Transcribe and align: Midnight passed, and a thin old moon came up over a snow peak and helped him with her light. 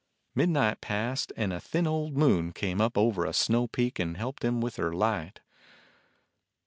Midnight 0.33 0.81
passed, 0.81 1.31
and 1.37 1.53
a 1.53 1.59
thin 1.59 1.85
old 1.85 2.17
moon 2.17 2.53
came 2.53 2.81
up 2.81 2.97
over 2.97 3.23
a 3.23 3.33
snow 3.33 3.67
peak 3.67 3.99
and 3.99 4.17
helped 4.17 4.43
him 4.43 4.59
with 4.59 4.77
her 4.77 4.91
light. 4.91 5.41